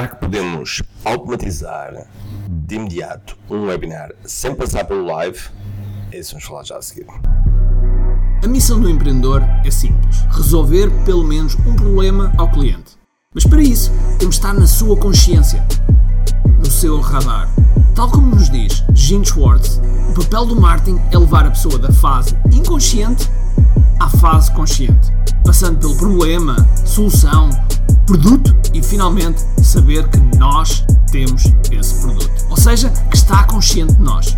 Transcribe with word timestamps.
Será 0.00 0.08
que 0.08 0.16
podemos 0.16 0.82
automatizar 1.04 2.06
de 2.48 2.74
imediato 2.74 3.36
um 3.50 3.66
webinar 3.66 4.10
sem 4.24 4.54
passar 4.54 4.86
pelo 4.86 5.04
live? 5.04 5.38
É 6.10 6.18
isso 6.18 6.30
vamos 6.30 6.46
falar 6.46 6.64
já 6.64 6.78
a 6.78 6.80
seguir. 6.80 7.04
A 8.42 8.48
missão 8.48 8.80
do 8.80 8.88
empreendedor 8.88 9.42
é 9.62 9.70
simples: 9.70 10.22
resolver 10.30 10.88
pelo 11.04 11.22
menos 11.22 11.54
um 11.66 11.76
problema 11.76 12.32
ao 12.38 12.50
cliente. 12.50 12.96
Mas 13.34 13.44
para 13.44 13.60
isso, 13.60 13.92
temos 14.18 14.36
de 14.36 14.40
estar 14.40 14.54
na 14.54 14.66
sua 14.66 14.96
consciência, 14.96 15.62
no 16.58 16.70
seu 16.70 16.98
radar. 16.98 17.50
Tal 17.94 18.10
como 18.10 18.34
nos 18.34 18.48
diz 18.48 18.82
Gene 18.94 19.26
Schwartz, 19.26 19.82
o 20.08 20.14
papel 20.14 20.46
do 20.46 20.58
marketing 20.58 20.98
é 21.12 21.18
levar 21.18 21.44
a 21.44 21.50
pessoa 21.50 21.78
da 21.78 21.92
fase 21.92 22.34
inconsciente 22.50 23.28
à 24.00 24.08
fase 24.08 24.50
consciente, 24.52 25.12
passando 25.44 25.78
pelo 25.78 25.94
problema, 25.96 26.56
solução, 26.86 27.50
produto 28.10 28.56
e 28.74 28.82
finalmente 28.82 29.40
saber 29.62 30.08
que 30.08 30.18
nós 30.36 30.84
temos 31.12 31.44
esse 31.70 32.00
produto. 32.00 32.28
Ou 32.50 32.56
seja, 32.56 32.90
que 33.08 33.16
está 33.16 33.44
consciente 33.44 33.94
de 33.94 34.02
nós. 34.02 34.36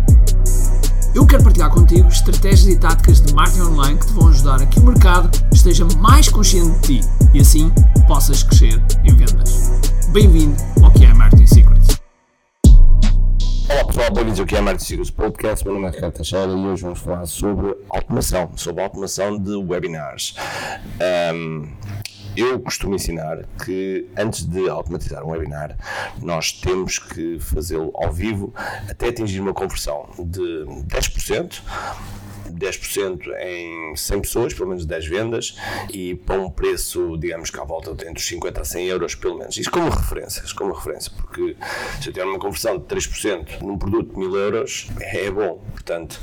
Eu 1.15 1.25
quero 1.25 1.43
partilhar 1.43 1.71
contigo 1.71 2.07
estratégias 2.07 2.67
e 2.67 2.77
táticas 2.77 3.19
de 3.19 3.33
marketing 3.33 3.61
online 3.61 3.99
que 3.99 4.05
te 4.05 4.13
vão 4.13 4.27
ajudar 4.27 4.61
a 4.61 4.65
que 4.67 4.79
o 4.79 4.83
mercado 4.83 5.31
esteja 5.51 5.85
mais 5.97 6.29
consciente 6.29 6.69
de 6.81 6.99
ti 6.99 7.07
e 7.33 7.39
assim 7.39 7.71
possas 8.07 8.43
crescer 8.43 8.79
em 9.03 9.15
vendas. 9.15 9.71
Bem-vindo 10.09 10.55
ao 10.83 10.91
que 10.91 11.05
é 11.05 11.13
Marketing 11.13 11.47
Secrets. 11.47 11.99
Olá 13.69 13.85
pessoal, 13.85 14.13
bem-vindos 14.13 14.39
ao 14.39 14.45
que 14.45 14.55
é 14.55 14.61
Marketing 14.61 14.85
Secrets 14.85 15.09
Podcast. 15.09 15.65
Meu 15.65 15.73
nome 15.73 15.87
é 15.87 15.89
Ricardo 15.89 16.13
Teixeira 16.13 16.51
e 16.51 16.55
hoje 16.55 16.83
vamos 16.83 16.99
falar 16.99 17.25
sobre 17.25 17.75
automação, 17.89 18.51
sobre 18.55 18.83
automação 18.83 19.39
de 19.39 19.55
webinars. 19.55 20.35
Um, 21.33 21.67
eu 22.35 22.59
costumo 22.59 22.95
ensinar 22.95 23.45
que 23.63 24.07
antes 24.17 24.45
de 24.45 24.69
automatizar 24.69 25.23
um 25.23 25.29
webinar, 25.29 25.77
nós 26.21 26.51
temos 26.51 26.99
que 26.99 27.39
fazê-lo 27.39 27.91
ao 27.95 28.11
vivo 28.11 28.53
até 28.89 29.09
atingir 29.09 29.39
uma 29.39 29.53
conversão 29.53 30.09
de 30.17 30.65
10%. 30.87 31.61
10% 32.53 33.27
em 33.39 33.95
100 33.95 34.21
pessoas, 34.21 34.53
pelo 34.53 34.69
menos 34.69 34.85
10 34.85 35.07
vendas, 35.07 35.57
e 35.91 36.15
para 36.15 36.39
um 36.39 36.49
preço, 36.49 37.17
digamos 37.17 37.49
que 37.49 37.59
à 37.59 37.63
volta 37.63 37.91
entre 37.91 38.17
os 38.17 38.27
50 38.27 38.61
a 38.61 38.65
100 38.65 38.85
euros, 38.87 39.15
pelo 39.15 39.37
menos. 39.37 39.57
Isto 39.57 39.71
como 39.71 39.89
referência, 39.89 40.43
como 40.55 40.73
referência, 40.73 41.11
porque 41.17 41.55
se 41.99 42.09
eu 42.09 42.13
tiver 42.13 42.25
uma 42.25 42.39
conversão 42.39 42.77
de 42.77 42.85
3% 42.85 43.61
num 43.61 43.77
produto 43.77 44.13
de 44.13 44.19
1000 44.19 44.35
euros, 44.35 44.87
é 44.99 45.29
bom. 45.31 45.61
Portanto, 45.71 46.19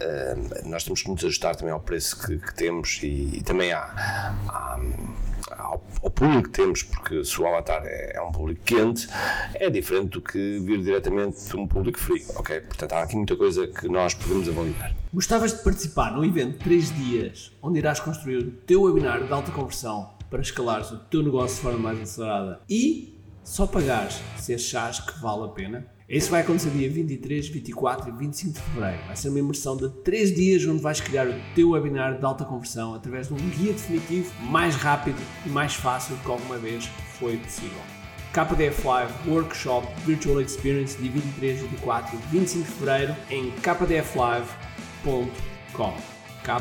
eh, 0.00 0.36
nós 0.64 0.82
temos 0.82 1.02
que 1.02 1.10
nos 1.10 1.24
ajustar 1.24 1.54
também 1.54 1.72
ao 1.72 1.80
preço 1.80 2.26
que, 2.26 2.38
que 2.38 2.54
temos 2.54 3.00
e, 3.02 3.38
e 3.38 3.42
também 3.42 3.72
há, 3.72 4.34
há 4.48 4.80
ao, 6.02 6.10
público 6.10 6.44
que 6.44 6.50
temos, 6.50 6.82
porque 6.82 7.24
se 7.24 7.40
o 7.40 7.46
Avatar 7.46 7.82
é, 7.84 8.16
é, 8.16 8.22
um 8.22 8.32
público 8.32 8.62
quente, 8.64 9.08
é 9.54 9.68
diferente 9.70 10.10
do 10.10 10.20
que 10.20 10.58
vir 10.60 10.82
diretamente 10.82 11.48
de 11.48 11.56
um 11.56 11.66
público 11.66 11.98
frio, 11.98 12.24
ok? 12.36 12.60
Portanto, 12.60 12.92
há 12.92 13.02
aqui 13.02 13.16
muita 13.16 13.36
coisa 13.36 13.66
que 13.66 13.88
nós 13.88 14.14
podemos 14.14 14.48
avaliar. 14.48 14.94
Gostavas 15.12 15.52
de 15.56 15.62
participar 15.62 16.12
num 16.12 16.24
evento 16.24 16.58
de 16.58 16.64
3 16.64 16.94
dias, 16.94 17.52
onde 17.62 17.78
irás 17.78 18.00
construir 18.00 18.38
o 18.38 18.50
teu 18.50 18.82
webinar 18.82 19.24
de 19.24 19.32
alta 19.32 19.50
conversão 19.50 20.10
para 20.30 20.40
escalares 20.40 20.90
o 20.90 20.98
teu 20.98 21.22
negócio 21.22 21.56
de 21.56 21.62
forma 21.62 21.78
mais 21.78 22.00
acelerada 22.00 22.60
e 22.68 23.16
só 23.44 23.66
pagares 23.66 24.20
se 24.38 24.54
achares 24.54 25.00
que 25.00 25.20
vale 25.20 25.44
a 25.44 25.48
pena? 25.48 25.95
Isso 26.08 26.30
vai 26.30 26.42
acontecer 26.42 26.70
dia 26.70 26.88
23, 26.88 27.48
24 27.48 28.08
e 28.08 28.12
25 28.12 28.52
de 28.52 28.60
fevereiro. 28.60 29.02
Vai 29.06 29.16
ser 29.16 29.28
uma 29.28 29.40
imersão 29.40 29.76
de 29.76 29.88
3 30.04 30.34
dias 30.34 30.64
onde 30.64 30.80
vais 30.80 31.00
criar 31.00 31.26
o 31.26 31.34
teu 31.54 31.70
webinar 31.70 32.16
de 32.16 32.24
alta 32.24 32.44
conversão 32.44 32.94
através 32.94 33.26
de 33.26 33.34
um 33.34 33.36
guia 33.36 33.72
definitivo 33.72 34.32
mais 34.44 34.76
rápido 34.76 35.20
e 35.44 35.48
mais 35.48 35.74
fácil 35.74 36.14
do 36.14 36.22
que 36.22 36.30
alguma 36.30 36.58
vez 36.58 36.86
foi 37.18 37.36
possível. 37.38 37.80
KDF 38.32 38.86
Live 38.86 39.12
Workshop 39.28 39.88
Virtual 40.04 40.40
Experience 40.40 40.96
de 40.96 41.08
23, 41.08 41.62
24 41.62 42.16
e 42.16 42.18
25 42.38 42.64
de 42.64 42.70
fevereiro 42.70 43.16
em 43.28 43.50
kdflive.com 43.62 45.26
k 46.44 46.60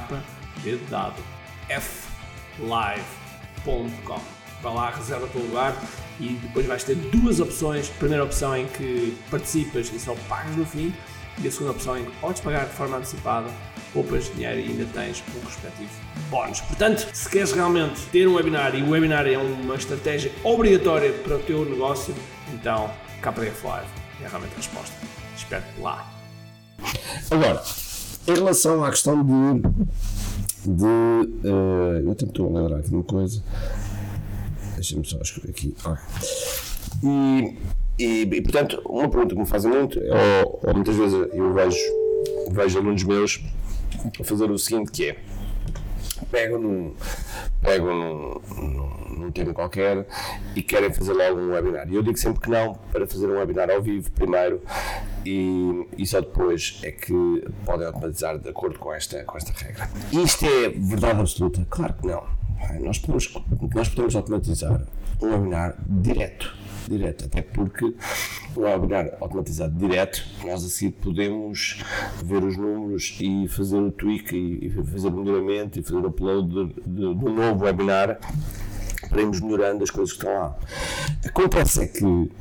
d 0.63 0.77
dado 0.89 1.21
f 1.69 2.07
live.com 2.59 4.34
Vai 4.65 4.73
lá, 4.73 4.89
reserva 4.89 5.25
o 5.25 5.29
teu 5.29 5.41
lugar 5.43 5.79
e 6.19 6.29
depois 6.41 6.65
vais 6.65 6.83
ter 6.83 6.95
duas 6.95 7.39
opções. 7.39 7.87
A 7.87 7.99
primeira 7.99 8.23
opção 8.23 8.57
em 8.57 8.65
que 8.65 9.15
participas 9.29 9.91
e 9.93 9.99
só 9.99 10.15
pagas 10.27 10.55
no 10.55 10.65
fim, 10.65 10.91
e 11.37 11.47
a 11.47 11.51
segunda 11.51 11.69
opção 11.69 11.95
em 11.95 12.05
que 12.05 12.11
podes 12.13 12.41
pagar 12.41 12.65
de 12.65 12.73
forma 12.73 12.97
antecipada, 12.97 13.47
poupas 13.93 14.33
dinheiro 14.33 14.59
e 14.59 14.71
ainda 14.71 14.85
tens 14.91 15.23
um 15.35 15.45
respectivo 15.45 15.91
bónus. 16.31 16.61
Portanto, 16.61 17.07
se 17.13 17.29
queres 17.29 17.51
realmente 17.51 18.01
ter 18.11 18.27
um 18.27 18.33
webinar 18.33 18.73
e 18.73 18.81
o 18.81 18.89
webinar 18.89 19.27
é 19.27 19.37
uma 19.37 19.75
estratégia 19.75 20.31
obrigatória 20.43 21.13
para 21.13 21.35
o 21.35 21.39
teu 21.39 21.63
negócio, 21.63 22.15
então 22.51 22.89
KPF 23.21 23.67
Live 23.67 23.87
é 24.23 24.27
realmente 24.27 24.53
a 24.53 24.57
resposta. 24.57 24.95
Espero-te 25.37 25.79
lá. 25.79 26.11
Agora, 27.29 27.61
em 28.27 28.33
relação 28.33 28.83
à 28.83 28.89
questão 28.89 29.23
de. 29.23 29.61
de 30.65 30.83
uh, 30.83 32.01
eu 32.03 32.47
a 32.47 32.59
lembrar 32.59 32.77
aqui 32.79 32.89
uma 32.89 33.03
coisa. 33.03 33.43
Deixa-me 34.75 35.05
só 35.05 35.19
escrever 35.21 35.49
aqui. 35.51 35.75
Ah. 35.85 35.97
E, 37.03 37.57
e, 37.97 38.21
e, 38.23 38.41
portanto, 38.41 38.81
uma 38.85 39.09
pergunta 39.09 39.33
que 39.33 39.41
me 39.41 39.47
fazem 39.47 39.71
muito, 39.71 39.99
é, 39.99 40.43
ou, 40.43 40.59
ou 40.63 40.73
muitas 40.73 40.95
vezes 40.95 41.27
eu 41.33 41.53
vejo, 41.53 41.77
vejo 42.51 42.79
alunos 42.79 43.03
meus 43.03 43.43
a 44.19 44.23
fazer 44.23 44.51
o 44.51 44.57
seguinte, 44.57 44.91
que 44.91 45.09
é 45.09 45.17
pegam 46.31 46.59
num, 46.59 46.93
pegam 47.61 47.95
num, 47.95 48.41
num, 48.57 49.17
num, 49.17 49.31
tema 49.31 49.53
qualquer 49.53 50.05
e 50.55 50.61
querem 50.61 50.91
fazer 50.91 51.13
logo 51.13 51.39
um 51.39 51.51
webinar. 51.51 51.89
E 51.89 51.95
eu 51.95 52.03
digo 52.03 52.17
sempre 52.17 52.41
que 52.41 52.49
não, 52.49 52.73
para 52.91 53.05
fazer 53.07 53.27
um 53.27 53.37
webinar 53.37 53.69
ao 53.69 53.81
vivo 53.81 54.11
primeiro 54.11 54.61
e, 55.25 55.87
e 55.97 56.05
só 56.05 56.21
depois 56.21 56.79
é 56.83 56.91
que 56.91 57.13
podem 57.65 57.87
automatizar 57.87 58.37
de 58.37 58.49
acordo 58.49 58.79
com 58.79 58.93
esta, 58.93 59.23
com 59.23 59.37
esta 59.37 59.51
regra. 59.53 59.89
Isto 60.11 60.45
é 60.45 60.69
verdade 60.69 61.19
absoluta? 61.19 61.65
Claro 61.69 61.93
que 61.93 62.07
não. 62.07 62.44
Nós 62.79 62.97
podemos, 62.99 63.33
nós 63.73 63.89
podemos 63.89 64.15
automatizar 64.15 64.85
um 65.21 65.27
webinar 65.27 65.75
direto, 65.87 66.55
direto, 66.87 67.25
até 67.25 67.41
porque 67.41 67.93
um 68.57 68.61
webinar 68.61 69.11
automatizado 69.19 69.75
direto, 69.77 70.23
nós 70.43 70.63
assim 70.63 70.91
podemos 70.91 71.83
ver 72.23 72.43
os 72.43 72.57
números 72.57 73.17
e 73.19 73.47
fazer 73.47 73.77
o 73.77 73.91
tweak 73.91 74.35
e, 74.35 74.69
fazer 74.69 75.07
o 75.07 75.11
melhoramento 75.11 75.79
e 75.79 75.83
fazer 75.83 75.97
o 75.97 76.07
upload 76.07 76.73
do 76.85 77.29
novo 77.29 77.65
webinar 77.65 78.19
para 79.09 79.21
irmos 79.21 79.39
melhorando 79.39 79.83
as 79.83 79.89
coisas 79.89 80.13
que 80.13 80.19
estão 80.19 80.39
lá. 80.39 80.57
Acontece 81.25 81.83
é 81.83 81.87
que 81.87 82.31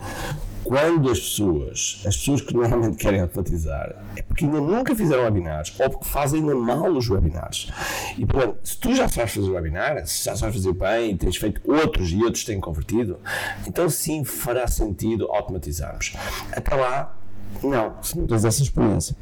quando 0.64 1.10
as 1.10 1.20
pessoas, 1.20 2.02
as 2.06 2.16
pessoas 2.16 2.40
que 2.40 2.54
normalmente 2.54 2.96
querem 2.96 3.20
automatizar, 3.20 3.94
é 4.16 4.22
porque 4.22 4.44
ainda 4.44 4.60
nunca 4.60 4.94
fizeram 4.96 5.24
webinars 5.24 5.74
ou 5.78 5.90
porque 5.90 6.06
fazem 6.06 6.40
ainda 6.40 6.54
mal 6.54 6.90
os 6.90 7.08
webinars. 7.08 7.70
E 8.16 8.24
portanto, 8.24 8.58
se 8.64 8.78
tu 8.78 8.94
já 8.94 9.06
sabes 9.08 9.34
fazer 9.34 9.50
webinar, 9.50 10.06
se 10.06 10.24
já 10.24 10.34
sabes 10.34 10.56
fazer 10.56 10.72
bem 10.72 11.12
e 11.12 11.16
tens 11.16 11.36
feito 11.36 11.60
outros 11.70 12.10
e 12.10 12.22
outros 12.24 12.44
têm 12.44 12.60
convertido, 12.60 13.18
então 13.66 13.88
sim 13.90 14.24
fará 14.24 14.66
sentido 14.66 15.30
automatizarmos. 15.30 16.14
Até 16.50 16.74
lá, 16.74 17.14
não, 17.62 18.02
se 18.02 18.18
não 18.18 18.26
tens 18.26 18.44
essa 18.44 18.62
experiência. 18.62 19.14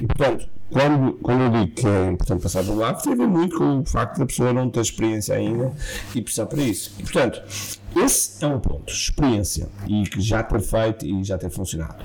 E 0.00 0.06
portanto, 0.06 0.48
quando, 0.70 1.12
quando 1.14 1.42
eu 1.42 1.50
digo 1.50 1.74
que 1.74 1.86
é 1.86 2.06
importante 2.06 2.42
passar 2.42 2.62
do 2.62 2.74
lado, 2.74 3.02
tem 3.02 3.12
a 3.12 3.16
ver 3.16 3.26
muito 3.26 3.58
com 3.58 3.80
o 3.80 3.84
facto 3.84 4.18
da 4.18 4.26
pessoa 4.26 4.52
não 4.52 4.70
ter 4.70 4.80
experiência 4.80 5.34
ainda 5.34 5.72
e 6.14 6.22
precisar 6.22 6.46
para 6.46 6.62
isso. 6.62 6.92
E 6.98 7.02
portanto, 7.02 7.42
esse 7.96 8.44
é 8.44 8.46
um 8.46 8.60
ponto, 8.60 8.92
experiência, 8.92 9.68
e 9.88 10.04
que 10.04 10.20
já 10.20 10.44
ter 10.44 10.60
feito 10.60 11.04
e 11.04 11.24
já 11.24 11.36
ter 11.36 11.50
funcionado. 11.50 11.96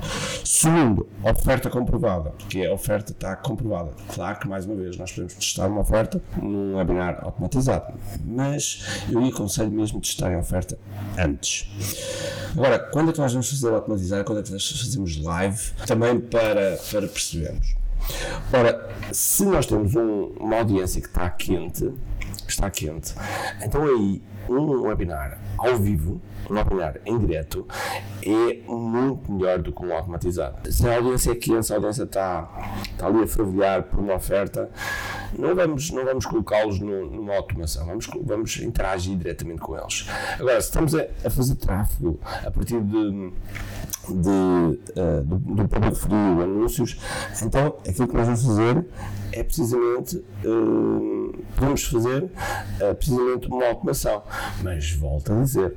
Segundo, 0.43 1.07
oferta 1.23 1.69
comprovada, 1.69 2.31
porque 2.31 2.65
a 2.65 2.73
oferta 2.73 3.11
está 3.11 3.35
comprovada. 3.35 3.91
Claro 4.13 4.39
que, 4.39 4.47
mais 4.47 4.65
uma 4.65 4.75
vez, 4.75 4.97
nós 4.97 5.11
podemos 5.11 5.35
testar 5.35 5.67
uma 5.67 5.81
oferta 5.81 6.19
num 6.41 6.75
webinar 6.75 7.19
automatizado, 7.23 7.93
mas 8.25 8.83
eu 9.11 9.23
aconselho 9.25 9.71
mesmo 9.71 10.01
testar 10.01 10.33
a 10.33 10.39
oferta 10.39 10.77
antes. 11.19 11.69
Agora, 12.53 12.79
quando 12.79 13.11
é 13.11 13.13
que 13.13 13.19
nós 13.19 13.31
vamos 13.31 13.49
fazer 13.49 13.71
automatizar? 13.71 14.23
Quando 14.23 14.39
é 14.39 14.43
que 14.43 14.51
nós 14.51 14.67
fazemos 14.67 15.21
live? 15.21 15.71
Também 15.85 16.19
para, 16.19 16.79
para 16.91 17.07
percebermos. 17.07 17.84
Ora, 18.53 18.89
se 19.11 19.45
nós 19.45 19.65
temos 19.65 19.95
um, 19.95 20.33
uma 20.39 20.57
audiência 20.57 21.01
que 21.01 21.07
está 21.07 21.29
quente, 21.29 21.91
está 22.47 22.69
quente, 22.69 23.13
então 23.61 23.83
aí 23.83 24.21
um 24.47 24.83
webinar 24.83 25.39
ao 25.57 25.77
vivo, 25.77 26.21
um 26.49 26.53
webinar 26.53 26.99
em 27.05 27.17
direto, 27.17 27.67
é 28.21 28.61
muito 28.67 29.31
melhor 29.31 29.59
do 29.59 29.71
que 29.71 29.83
um 29.83 29.93
automatizado. 29.93 30.71
Se 30.71 30.87
a 30.87 30.95
audiência 30.95 31.31
é 31.31 31.35
quente, 31.35 31.65
se 31.65 31.73
a 31.73 31.77
audiência 31.77 32.03
está, 32.03 32.47
está 32.83 33.07
ali 33.07 33.23
a 33.23 33.27
fervilhar 33.27 33.83
por 33.83 33.99
uma 33.99 34.15
oferta, 34.15 34.69
não 35.37 35.55
vamos, 35.55 35.91
não 35.91 36.05
vamos 36.05 36.25
colocá-los 36.25 36.79
numa 36.79 37.35
automação, 37.35 37.85
vamos, 37.85 38.07
vamos 38.23 38.57
interagir 38.57 39.17
diretamente 39.17 39.61
com 39.61 39.77
eles. 39.77 40.07
Agora, 40.39 40.59
se 40.61 40.67
estamos 40.67 40.95
a, 40.95 41.05
a 41.23 41.29
fazer 41.29 41.55
tráfego 41.55 42.19
a 42.45 42.51
partir 42.51 42.81
de 42.81 43.33
de, 44.07 44.29
uh, 44.29 45.23
do, 45.23 45.37
do 45.37 45.67
público 45.67 46.13
anúncios, 46.41 46.99
então 47.41 47.75
aquilo 47.87 48.07
que 48.07 48.15
nós 48.15 48.25
vamos 48.25 48.45
fazer 48.45 48.85
é 49.31 49.43
precisamente 49.43 50.17
uh, 50.17 51.14
podemos 51.55 51.83
fazer 51.83 52.23
uh, 52.23 52.95
precisamente 52.95 53.47
uma 53.47 53.65
automação. 53.67 54.23
Mas 54.61 54.91
volto 54.93 55.33
a 55.33 55.41
dizer, 55.41 55.75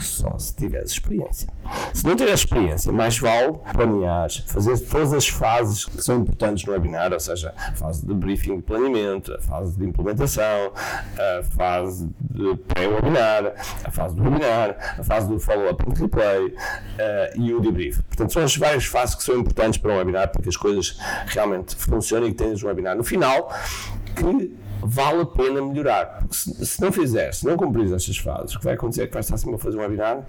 só 0.00 0.38
se 0.38 0.54
tiveres 0.54 0.92
experiência. 0.92 1.48
Se 1.92 2.06
não 2.06 2.14
tiveres 2.14 2.40
experiência, 2.40 2.92
mais 2.92 3.18
vale 3.18 3.58
planear, 3.72 4.30
fazer 4.46 4.78
todas 4.78 5.12
as 5.12 5.28
fases 5.28 5.84
que 5.84 6.02
são 6.02 6.18
importantes 6.20 6.64
no 6.64 6.72
webinar, 6.72 7.12
ou 7.12 7.20
seja, 7.20 7.52
a 7.56 7.72
fase 7.72 8.06
de 8.06 8.14
briefing 8.14 8.56
de 8.56 8.62
planeamento, 8.62 9.34
a 9.34 9.40
fase 9.40 9.76
de 9.76 9.84
implementação, 9.84 10.72
a 11.18 11.42
fase 11.42 12.08
de 12.20 12.56
pré-webinar, 12.68 13.54
a 13.84 13.90
fase 13.90 14.14
do 14.14 14.22
webinar, 14.22 14.96
a 14.98 15.02
fase 15.02 15.28
do 15.28 15.38
follow-up 15.38 15.82
and 15.88 16.00
replay 16.00 16.46
uh, 16.46 17.40
e 17.40 17.52
o 17.52 17.60
debrief. 17.60 18.02
Portanto, 18.02 18.32
são 18.32 18.42
as 18.42 18.56
várias 18.56 18.84
fases 18.84 19.14
que 19.14 19.22
são 19.22 19.36
importantes 19.36 19.78
para 19.78 19.92
um 19.92 19.96
webinar 19.96 20.30
para 20.30 20.42
que 20.42 20.48
as 20.48 20.56
coisas 20.56 20.98
realmente 21.26 21.74
funcionem 21.74 22.30
e 22.30 22.32
que 22.32 22.38
tenhas 22.38 22.62
um 22.62 22.66
webinar 22.66 22.96
no 22.96 23.04
final 23.04 23.50
que 24.16 24.56
vale 24.82 25.22
a 25.22 25.26
pena 25.26 25.62
melhorar. 25.62 26.24
Se, 26.30 26.66
se, 26.66 26.80
não 26.80 26.90
fizer, 26.90 27.32
se 27.32 27.46
não 27.46 27.56
cumprir 27.56 27.92
estas 27.92 28.16
fases, 28.18 28.54
o 28.54 28.58
que 28.58 28.64
vai 28.64 28.74
acontecer 28.74 29.02
é 29.02 29.06
que 29.06 29.12
vai 29.12 29.20
estar 29.20 29.36
sempre 29.36 29.56
a 29.56 29.58
fazer 29.58 29.76
um 29.76 29.80
webinar 29.80 30.24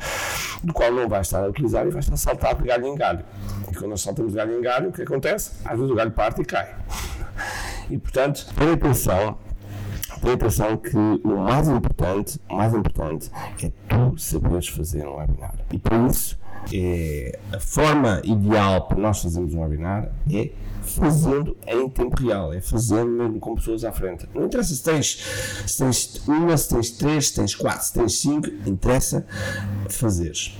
do 0.64 0.74
qual 0.74 0.92
não 0.92 1.08
vai 1.08 1.22
estar 1.22 1.44
a 1.44 1.48
utilizar 1.48 1.86
e 1.88 1.90
vai 1.90 2.00
estar 2.00 2.14
a 2.14 2.18
saltar 2.18 2.56
de 2.56 2.64
galho 2.64 2.86
em 2.88 2.96
galho. 2.96 3.24
E 3.72 3.76
quando 3.76 3.92
nós 3.92 4.02
saltamos 4.02 4.32
de 4.32 4.38
galho 4.38 4.58
em 4.58 4.62
galho, 4.62 4.90
o 4.90 4.92
que 4.92 5.02
acontece? 5.02 5.52
Às 5.66 5.78
vezes 5.78 5.92
o 5.92 5.96
galho 5.96 6.12
parte 6.12 6.42
e 6.42 6.46
cai. 6.46 6.76
E 7.90 7.98
portanto, 7.98 8.46
tenha 8.56 8.74
atenção 8.74 9.38
Tenha 10.22 10.34
atenção 10.34 10.76
que 10.78 10.98
o 10.98 11.38
mais 11.38 11.68
importante, 11.68 12.40
o 12.50 12.56
mais 12.56 12.74
importante 12.74 13.32
é 13.64 13.72
tu 13.88 14.18
saberes 14.18 14.68
fazer 14.68 15.08
um 15.08 15.16
webinar. 15.16 15.54
E 15.72 15.78
para 15.78 16.08
isso, 16.08 16.40
é, 16.74 17.40
a 17.52 17.60
forma 17.60 18.22
ideal 18.24 18.88
para 18.88 18.98
nós 18.98 19.22
fazermos 19.22 19.54
um 19.54 19.62
webinar 19.62 20.12
é 20.32 20.52
fazendo 20.88 21.56
em 21.68 21.90
tempo 21.90 22.22
real, 22.22 22.54
é 22.54 22.62
fazendo 22.62 23.10
mesmo 23.10 23.40
com 23.40 23.56
pessoas 23.56 23.84
à 23.84 23.92
frente. 23.92 24.28
Não 24.34 24.46
interessa 24.46 24.74
se 24.74 24.84
tens, 24.84 25.24
se 25.66 25.78
tens 25.78 26.28
uma, 26.28 26.56
se 26.58 26.70
tens 26.70 26.92
três, 26.92 27.28
se 27.28 27.36
tens 27.36 27.56
quatro, 27.56 27.86
se 27.86 27.94
tens 27.94 28.20
cinco, 28.20 28.48
interessa 28.66 29.26
fazeres. 29.90 30.58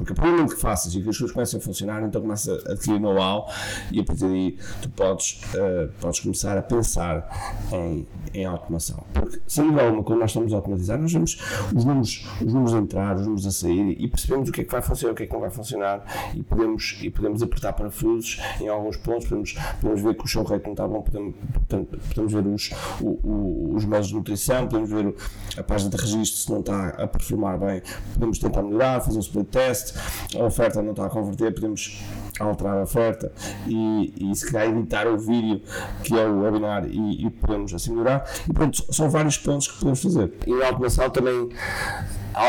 Porque 0.00 0.12
a 0.14 0.16
partir 0.16 0.30
do 0.30 0.36
momento 0.36 0.54
que 0.54 0.60
faças 0.60 0.94
e 0.94 1.02
que 1.02 1.08
as 1.10 1.18
coisas 1.18 1.32
começam 1.32 1.60
a 1.60 1.62
funcionar, 1.62 2.02
então 2.02 2.22
começa 2.22 2.52
a 2.66 2.72
adquirir 2.72 2.98
know-how 2.98 3.46
e 3.92 4.00
a 4.00 4.04
partir 4.04 4.24
daí 4.24 4.58
tu 4.80 4.88
podes, 4.90 5.42
uh, 5.54 5.92
podes 6.00 6.20
começar 6.20 6.56
a 6.56 6.62
pensar 6.62 7.68
em, 7.70 8.06
em 8.32 8.44
automação. 8.46 9.04
Porque, 9.12 9.40
sem 9.46 9.64
dúvida 9.64 9.82
alguma, 9.82 10.02
quando 10.02 10.20
nós 10.20 10.30
estamos 10.30 10.54
a 10.54 10.56
automatizar, 10.56 10.98
nós 10.98 11.12
vemos 11.12 11.38
os 11.74 11.84
números, 11.84 12.26
os 12.40 12.52
números 12.52 12.74
a 12.74 12.78
entrar, 12.78 13.16
os 13.16 13.22
números 13.22 13.46
a 13.46 13.50
sair 13.50 13.94
e 14.00 14.08
percebemos 14.08 14.48
o 14.48 14.52
que 14.52 14.62
é 14.62 14.64
que 14.64 14.72
vai 14.72 14.80
funcionar, 14.80 15.12
o 15.12 15.16
que 15.16 15.22
é 15.24 15.26
que 15.26 15.32
não 15.32 15.40
vai 15.40 15.50
funcionar 15.50 16.32
e 16.34 16.42
podemos, 16.42 16.98
e 17.02 17.10
podemos 17.10 17.42
apertar 17.42 17.74
parafusos 17.74 18.40
em 18.58 18.68
alguns 18.68 18.96
pontos, 18.96 19.28
podemos, 19.28 19.54
podemos 19.82 20.00
ver 20.00 20.14
que 20.14 20.24
o 20.24 20.26
show 20.26 20.44
rate 20.44 20.64
não 20.64 20.72
está 20.72 20.88
bom, 20.88 21.02
podemos, 21.02 21.34
podemos 21.68 22.32
ver 22.32 22.46
os, 22.46 22.70
os 23.02 23.84
métodos 23.84 24.08
de 24.08 24.14
nutrição, 24.14 24.66
podemos 24.66 24.90
ver 24.90 25.14
a 25.58 25.62
página 25.62 25.90
de 25.90 25.96
registro 25.96 26.40
se 26.40 26.50
não 26.50 26.60
está 26.60 26.88
a 26.88 27.06
performar 27.06 27.58
bem, 27.58 27.82
podemos 28.14 28.38
tentar 28.38 28.62
melhorar, 28.62 29.00
fazer 29.00 29.18
um 29.18 29.20
split 29.20 29.48
test, 29.48 29.89
a 30.38 30.44
oferta 30.44 30.82
não 30.82 30.90
está 30.90 31.06
a 31.06 31.10
converter, 31.10 31.52
podemos 31.54 32.02
alterar 32.38 32.78
a 32.78 32.82
oferta 32.82 33.32
e, 33.66 34.14
e 34.18 34.34
se 34.34 34.50
calhar 34.50 34.68
editar 34.74 35.06
o 35.06 35.18
vídeo 35.18 35.62
que 36.02 36.18
é 36.18 36.26
o 36.26 36.40
webinar 36.40 36.86
e, 36.86 37.26
e 37.26 37.30
podemos 37.30 37.74
assim 37.74 37.92
melhorar. 37.92 38.24
E 38.48 38.52
pronto, 38.52 38.84
são 38.92 39.10
vários 39.10 39.36
pontos 39.36 39.68
que 39.68 39.78
podemos 39.78 40.02
fazer. 40.02 40.32
E 40.46 40.54
na 40.54 40.66
automação 40.66 41.10
também 41.10 41.50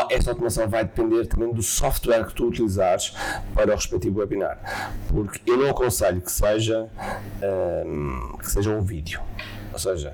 esta 0.10 0.32
automação 0.32 0.68
vai 0.68 0.84
depender 0.84 1.26
também 1.26 1.52
do 1.52 1.62
software 1.62 2.26
que 2.26 2.34
tu 2.34 2.48
utilizares 2.48 3.14
para 3.54 3.72
o 3.72 3.76
respectivo 3.76 4.20
webinar, 4.20 4.60
porque 5.08 5.42
eu 5.50 5.58
não 5.58 5.70
aconselho 5.70 6.22
que 6.22 6.32
seja, 6.32 6.88
um, 7.86 8.38
que 8.38 8.50
seja 8.50 8.72
um 8.72 8.82
vídeo. 8.82 9.22
Ou 9.74 9.80
seja, 9.80 10.14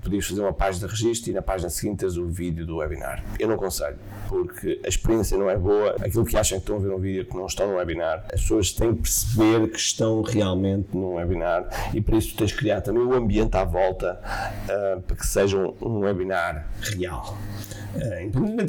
podias 0.00 0.26
fazer 0.26 0.40
uma 0.40 0.52
página 0.52 0.86
de 0.86 0.92
registro 0.92 1.30
e 1.30 1.34
na 1.34 1.42
página 1.42 1.70
seguinte 1.70 1.98
tens 2.00 2.16
o 2.16 2.26
vídeo 2.26 2.66
do 2.66 2.78
webinar. 2.78 3.22
Eu 3.38 3.48
não 3.48 3.54
aconselho, 3.54 3.96
porque 4.28 4.80
a 4.84 4.88
experiência 4.88 5.36
não 5.36 5.48
é 5.48 5.56
boa. 5.56 5.96
Aquilo 6.00 6.24
que 6.24 6.36
acham 6.36 6.58
que 6.58 6.62
estão 6.62 6.76
a 6.76 6.78
ver 6.78 6.90
um 6.92 6.98
vídeo 6.98 7.24
que 7.24 7.36
não 7.36 7.46
estão 7.46 7.68
no 7.68 7.76
webinar, 7.76 8.24
as 8.32 8.40
pessoas 8.40 8.72
têm 8.72 8.94
que 8.94 9.02
perceber 9.02 9.68
que 9.68 9.78
estão 9.78 10.22
realmente 10.22 10.88
num 10.92 11.14
webinar 11.14 11.68
e 11.94 12.00
para 12.00 12.16
isso 12.16 12.34
tens 12.36 12.52
que 12.52 12.58
criar 12.58 12.80
também 12.80 13.02
o 13.02 13.14
ambiente 13.14 13.56
à 13.56 13.64
volta 13.64 14.20
uh, 14.64 15.00
para 15.02 15.16
que 15.16 15.26
seja 15.26 15.56
um, 15.56 15.74
um 15.80 15.98
webinar 16.00 16.68
real. 16.80 17.36
Uh, 17.94 18.66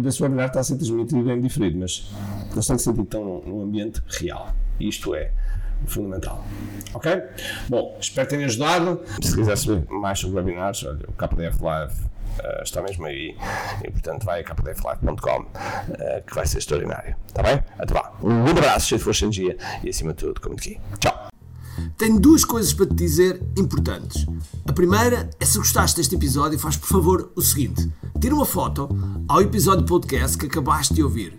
da 0.00 0.10
sua 0.10 0.26
webinar 0.26 0.46
está 0.46 0.60
a 0.60 0.64
ser 0.64 0.76
transmitido 0.76 1.30
em 1.30 1.40
diferido, 1.40 1.78
mas 1.78 2.10
eles 2.52 2.66
têm 2.66 2.76
que 2.76 2.82
sentir 2.82 2.96
que 2.98 3.02
estão 3.02 3.24
num, 3.24 3.40
num 3.40 3.62
ambiente 3.62 4.02
real. 4.08 4.54
Isto 4.78 5.14
é, 5.14 5.30
fundamental. 5.86 6.44
Ok? 6.94 7.10
Bom, 7.68 7.96
espero 8.00 8.28
tenha 8.28 8.46
ajudado. 8.46 9.00
Se 9.22 9.34
quiser 9.34 9.56
saber 9.56 9.88
mais 9.90 10.18
sobre 10.18 10.36
webinars, 10.36 10.84
olha, 10.84 11.06
o 11.08 11.12
KDF 11.12 11.62
Live 11.62 11.94
uh, 11.94 12.62
está 12.62 12.82
mesmo 12.82 13.06
aí 13.06 13.36
e, 13.84 13.90
portanto, 13.90 14.24
vai 14.24 14.40
a 14.40 14.44
kdflive.com 14.44 15.40
uh, 15.40 15.46
eh, 15.98 16.22
que 16.26 16.34
vai 16.34 16.46
ser 16.46 16.58
extraordinário. 16.58 17.16
Está 17.26 17.42
bem? 17.42 17.62
Até 17.78 17.94
lá. 17.94 18.12
Um 18.22 18.46
abraço, 18.46 18.88
cheio 18.88 18.98
de 18.98 19.04
força 19.04 19.24
e 19.24 19.26
energia 19.26 19.56
e, 19.84 19.88
acima 19.88 20.12
de 20.12 20.18
tudo, 20.18 20.40
como 20.40 20.56
aqui. 20.56 20.80
Tchau. 20.98 21.30
Tenho 21.96 22.18
duas 22.18 22.44
coisas 22.44 22.72
para 22.72 22.86
te 22.86 22.94
dizer 22.94 23.40
importantes. 23.56 24.26
A 24.66 24.72
primeira 24.72 25.30
é 25.38 25.44
se 25.44 25.58
gostaste 25.58 25.96
deste 25.96 26.14
episódio, 26.14 26.58
faz 26.58 26.76
por 26.76 26.88
favor 26.88 27.32
o 27.36 27.40
seguinte: 27.40 27.90
tira 28.20 28.34
uma 28.34 28.44
foto 28.44 28.88
ao 29.28 29.40
episódio 29.40 29.84
podcast 29.84 30.36
que 30.36 30.46
acabaste 30.46 30.94
de 30.94 31.02
ouvir 31.02 31.38